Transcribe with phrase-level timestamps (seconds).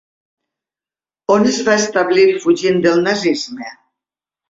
[1.35, 3.73] On es va establir fugint del nazisme?